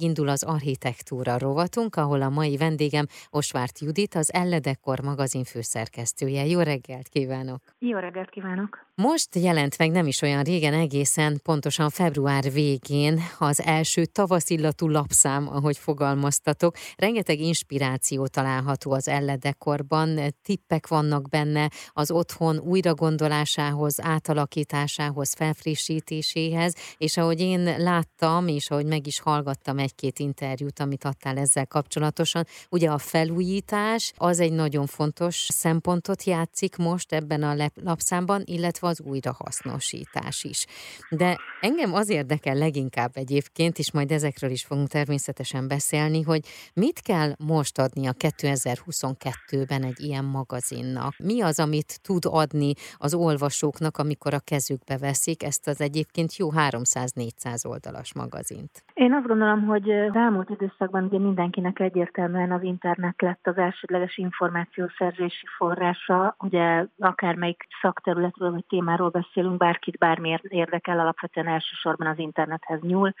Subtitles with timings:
[0.00, 6.46] Indul az architektúra rovatunk, ahol a mai vendégem Osvárt Judit, az Elledekor magazin főszerkesztője.
[6.46, 7.62] Jó reggelt kívánok!
[7.78, 8.86] Jó reggelt kívánok!
[8.96, 15.48] Most jelent meg nem is olyan régen, egészen pontosan február végén az első tavaszillatú lapszám,
[15.48, 16.76] ahogy fogalmaztatok.
[16.96, 27.40] Rengeteg inspiráció található az Elledekorban, tippek vannak benne az otthon újragondolásához, átalakításához, felfrissítéséhez, és ahogy
[27.40, 32.46] én láttam, és ahogy meg is hallgattam egy-két interjút, amit adtál ezzel kapcsolatosan.
[32.70, 39.00] Ugye a felújítás az egy nagyon fontos szempontot játszik most ebben a lapszámban, illetve az
[39.00, 40.66] újrahasznosítás is.
[41.10, 46.40] De engem az érdekel leginkább egyébként, és majd ezekről is fogunk természetesen beszélni, hogy
[46.74, 51.14] mit kell most adni a 2022-ben egy ilyen magazinnak?
[51.18, 56.48] Mi az, amit tud adni az olvasóknak, amikor a kezükbe veszik ezt az egyébként jó
[56.52, 58.84] 300-400 oldalas magazint?
[58.94, 64.16] Én azt gondolom, hogy az elmúlt időszakban ugye mindenkinek egyértelműen az internet lett az elsődleges
[64.16, 72.80] információszerzési forrása, ugye akármelyik szakterületről vagy témáról beszélünk, bárkit bármiért érdekel, alapvetően elsősorban az internethez
[72.80, 73.14] nyúl,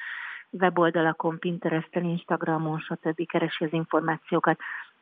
[0.50, 3.26] weboldalakon, Pinteresten, Instagramon, stb.
[3.26, 4.58] keresi az információkat.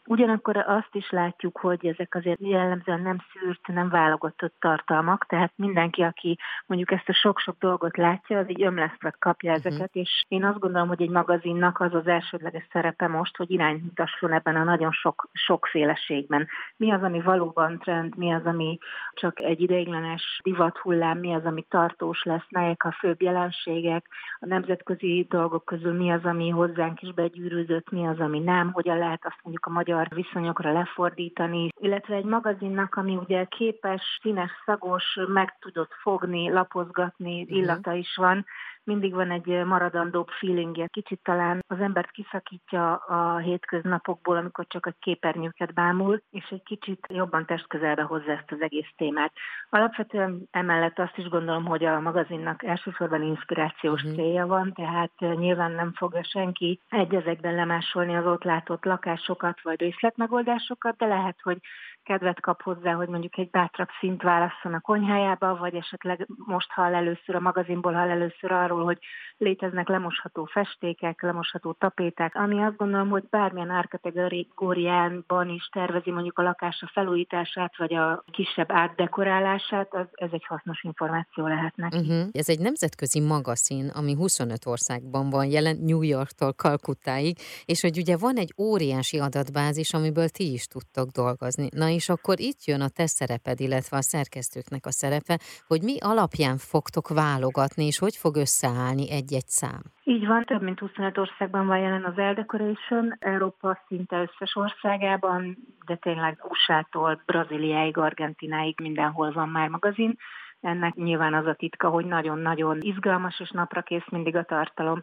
[0.07, 6.03] Ugyanakkor azt is látjuk, hogy ezek azért jellemzően nem szűrt, nem válogatott tartalmak, tehát mindenki,
[6.03, 9.67] aki mondjuk ezt a sok-sok dolgot látja, az így ömlesztve kapja uh-huh.
[9.67, 13.83] ezeket, és én azt gondolom, hogy egy magazinnak az az elsődleges szerepe most, hogy irányt
[13.83, 16.49] mutasson ebben a nagyon sok sokféleségben.
[16.77, 18.79] Mi az, ami valóban trend, mi az, ami
[19.13, 24.07] csak egy ideiglenes divathullám, mi az, ami tartós lesz, melyek a főbb jelenségek,
[24.41, 28.99] a nemzetközi dolgok közül mi az, ami hozzánk is begyűrűzött, mi az, ami nem, hogyan
[28.99, 34.51] lehet azt mondjuk a magyar magyar viszonyokra lefordítani, illetve egy magazinnak, ami ugye képes, színes,
[34.65, 37.55] szagos, meg tudott fogni, lapozgatni, mhm.
[37.55, 38.45] illata is van,
[38.85, 40.87] mindig van egy maradandóbb feelingje.
[40.87, 47.07] Kicsit talán az embert kiszakítja a hétköznapokból, amikor csak a képernyőket bámul, és egy kicsit
[47.09, 49.33] jobban testközelbe hozza ezt az egész témát.
[49.71, 54.15] Alapvetően emellett azt is gondolom, hogy a magazinnak elsősorban inspirációs mm.
[54.15, 59.82] célja van, tehát nyilván nem fogja senki egy ezekben lemásolni az ott látott lakásokat vagy
[59.83, 61.59] részletmegoldásokat, de lehet, hogy
[62.03, 66.95] kedvet kap hozzá, hogy mondjuk egy bátrabb szint válasszon a konyhájába, vagy esetleg most hall
[66.95, 68.99] először a magazinból hall először arról, hogy
[69.37, 76.43] léteznek lemosható festékek, lemosható tapéták, ami azt gondolom, hogy bármilyen árkategóriánban is tervezi mondjuk a
[76.43, 81.97] lakása felújítását, vagy a kisebb átdekorálását, az, ez egy hasznos információ lehet neki.
[81.99, 82.29] Uh-huh.
[82.33, 88.17] Ez egy nemzetközi magazin, ami 25 országban van jelen, New Yorktól Kalkuttáig, és hogy ugye
[88.17, 91.69] van egy óriási adatbázis, amiből ti is tudtok dolgozni.
[91.77, 95.97] Na és akkor itt jön a te szereped, illetve a szerkesztőknek a szerepe, hogy mi
[96.01, 99.83] alapján fogtok válogatni, és hogy fog összeállni egy-egy szám.
[100.05, 105.57] Így van, több mint 25 országban van jelen az Eldecoration, Európa szinte összes országában,
[105.87, 110.17] de tényleg USA-tól Brazíliáig, Argentináig mindenhol van már magazin.
[110.61, 115.03] Ennek nyilván az a titka, hogy nagyon-nagyon izgalmas és napra kész mindig a tartalom.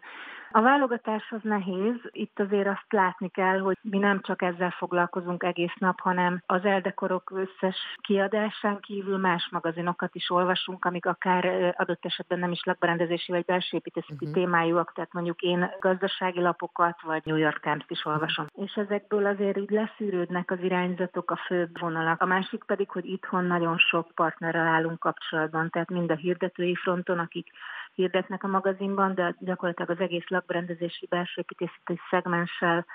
[0.52, 1.96] A válogatás az nehéz.
[2.12, 6.66] Itt azért azt látni kell, hogy mi nem csak ezzel foglalkozunk egész nap, hanem az
[6.66, 13.32] eldekorok összes kiadásán kívül más magazinokat is olvasunk, amik akár adott esetben nem is lakberendezési
[13.32, 14.34] vagy belsőépítészeti uh-huh.
[14.34, 18.46] témájúak, tehát mondjuk én gazdasági lapokat vagy New York times is olvasom.
[18.56, 22.22] És ezekből azért így leszűrődnek az irányzatok, a főbb vonalak.
[22.22, 27.20] A másik pedig, hogy itthon nagyon sok partnerrel állunk kapcsolatban, tehát mind a hirdetői fronton,
[27.20, 27.48] akik
[27.94, 32.86] hirdetnek a magazinban, de gyakorlatilag az egész lakberendezési belsőépítészeti szegmenssel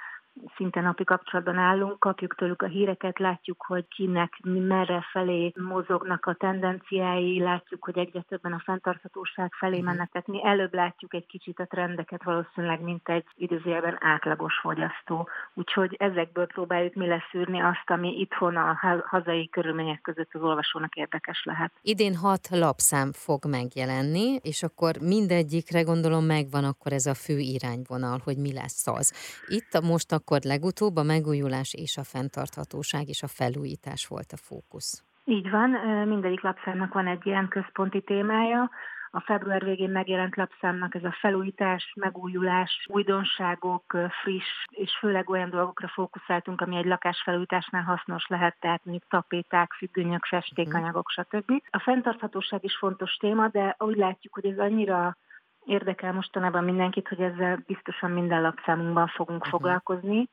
[0.57, 6.35] szinte napi kapcsolatban állunk, kapjuk tőlük a híreket, látjuk, hogy kinek merre felé mozognak a
[6.35, 9.85] tendenciái, látjuk, hogy egyre többen a fenntarthatóság felé mhm.
[9.85, 15.29] mennek, tehát mi előbb látjuk egy kicsit a trendeket valószínűleg, mint egy időzőjelben átlagos fogyasztó.
[15.55, 21.45] Úgyhogy ezekből próbáljuk mi leszűrni azt, ami itthon a hazai körülmények között az olvasónak érdekes
[21.45, 21.73] lehet.
[21.83, 28.21] Idén hat lapszám fog megjelenni, és akkor mindegyikre gondolom megvan akkor ez a fő irányvonal,
[28.25, 29.13] hogy mi lesz az.
[29.49, 34.37] Itt most a akkor legutóbb a megújulás és a fenntarthatóság és a felújítás volt a
[34.37, 35.05] fókusz.
[35.25, 35.71] Így van,
[36.09, 38.71] mindegyik lapszámnak van egy ilyen központi témája.
[39.11, 45.89] A február végén megjelent lapszámnak ez a felújítás, megújulás, újdonságok, friss, és főleg olyan dolgokra
[45.89, 51.53] fókuszáltunk, ami egy lakásfelújításnál hasznos lehet, tehát mondjuk tapéták, függönyök, festékanyagok, stb.
[51.71, 55.17] A fenntarthatóság is fontos téma, de úgy látjuk, hogy ez annyira
[55.67, 59.61] érdekel mostanában mindenkit, hogy ezzel biztosan minden lapszámunkban fogunk uh-huh.
[59.61, 60.29] foglalkozni.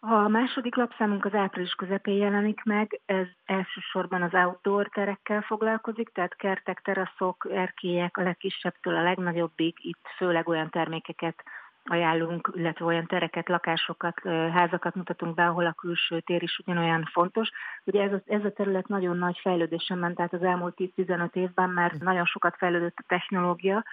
[0.00, 6.36] A második lapszámunk az április közepén jelenik meg, ez elsősorban az outdoor terekkel foglalkozik, tehát
[6.36, 11.42] kertek, teraszok, erkélyek a legkisebbtől a legnagyobbig, itt főleg olyan termékeket
[11.84, 14.20] ajánlunk, illetve olyan tereket, lakásokat,
[14.52, 17.50] házakat mutatunk be, ahol a külső tér is ugyanolyan fontos.
[17.84, 21.70] Ugye ez a, ez a terület nagyon nagy fejlődésen ment, tehát az elmúlt 10-15 évben
[21.70, 23.84] már nagyon sokat fejlődött a technológia,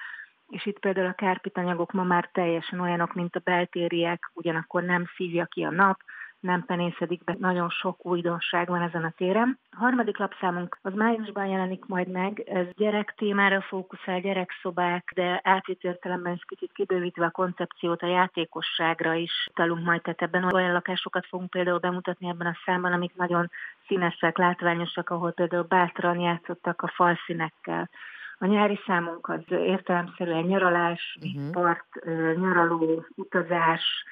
[0.49, 5.45] és itt például a kárpitanyagok ma már teljesen olyanok, mint a beltériek, ugyanakkor nem szívja
[5.45, 5.99] ki a nap,
[6.45, 7.35] nem penészedik be.
[7.39, 9.59] Nagyon sok újdonság van ezen a téren.
[9.71, 15.83] A harmadik lapszámunk az májusban jelenik majd meg, ez gyerek témára fókuszál, gyerekszobák, de átvitt
[15.83, 21.25] értelemben is kicsit kibővítve a koncepciót a játékosságra is talunk majd, tehát ebben olyan lakásokat
[21.25, 23.51] fogunk például bemutatni ebben a számban, amik nagyon
[23.87, 27.89] színesek, látványosak, ahol például bátran játszottak a falszínekkel.
[28.37, 31.51] A nyári számunk az értelemszerűen nyaralás, uh-huh.
[31.51, 32.05] part,
[32.35, 34.05] nyaraló, utazás,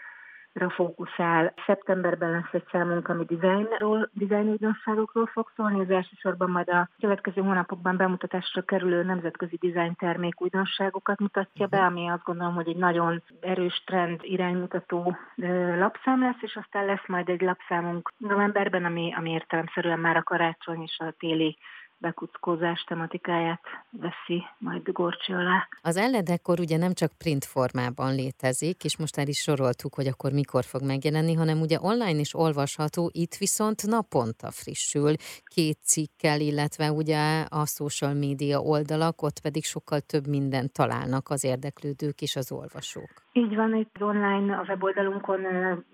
[0.69, 1.53] fókuszál.
[1.65, 5.79] Szeptemberben lesz egy számunk, ami dizájnról, dizájn újdonságokról fog szólni.
[5.79, 9.59] Az elsősorban majd a következő hónapokban bemutatásra kerülő nemzetközi
[9.97, 15.17] termék újdonságokat mutatja be, ami azt gondolom, hogy egy nagyon erős trend iránymutató
[15.77, 20.81] lapszám lesz, és aztán lesz majd egy lapszámunk novemberben, ami, ami értelemszerűen már a karácsony
[20.81, 21.57] és a téli
[22.03, 25.67] bekuckózás tematikáját veszi majd gorcsi alá.
[25.81, 30.31] Az elledekkor ugye nem csak print formában létezik, és most el is soroltuk, hogy akkor
[30.31, 35.13] mikor fog megjelenni, hanem ugye online is olvasható, itt viszont naponta frissül,
[35.43, 37.21] két cikkel, illetve ugye
[37.61, 43.11] a social media oldalak, ott pedig sokkal több mindent találnak az érdeklődők és az olvasók.
[43.33, 45.39] Így van, itt online a weboldalunkon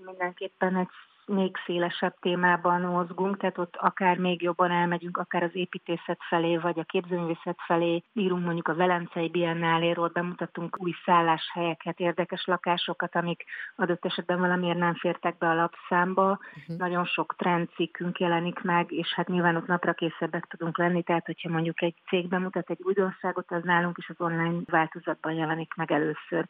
[0.05, 0.87] mindenképpen egy
[1.29, 6.79] még szélesebb témában mozgunk, tehát ott akár még jobban elmegyünk, akár az építészet felé, vagy
[6.79, 13.43] a képzőművészet felé, írunk mondjuk a Velencei Biennáléról, bemutatunk új szálláshelyeket, érdekes lakásokat, amik
[13.75, 16.39] adott esetben valamiért nem fértek be a lapszámba.
[16.55, 16.77] Uh-huh.
[16.77, 21.49] Nagyon sok trendcikkünk jelenik meg, és hát nyilván ott napra készebbek tudunk lenni, tehát hogyha
[21.49, 26.47] mondjuk egy cég bemutat egy újdonságot, az nálunk is az online változatban jelenik meg először.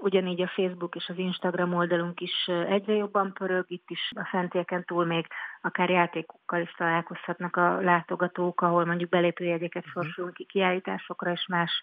[0.00, 4.84] Ugyanígy a Facebook és az Instagram oldalunk is egyre jobban pörög, itt is a fentieken
[4.84, 5.26] túl még
[5.60, 9.92] akár játékokkal is találkozhatnak a látogatók, ahol mondjuk belépőjegyeket mhm.
[9.92, 11.82] sorsolunk ki kiállításokra, és más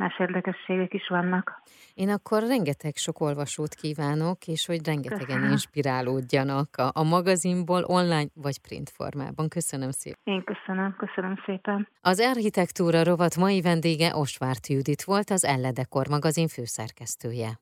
[0.00, 1.62] más érdekességek is vannak.
[1.94, 5.50] Én akkor rengeteg sok olvasót kívánok, és hogy rengetegen köszönöm.
[5.50, 9.48] inspirálódjanak a, a magazinból online vagy print formában.
[9.48, 10.20] Köszönöm szépen.
[10.24, 11.88] Én köszönöm, köszönöm szépen.
[12.00, 17.50] Az Architektúra rovat mai vendége Osvárt Judit volt, az Elledekor magazin főszerkesztője.